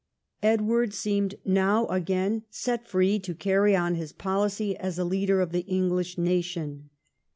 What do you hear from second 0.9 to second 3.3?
seemed now again set free